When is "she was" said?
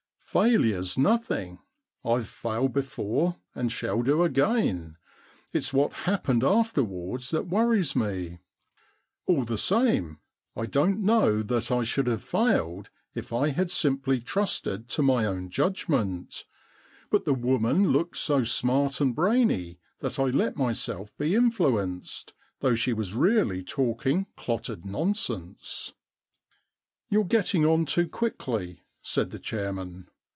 22.75-23.13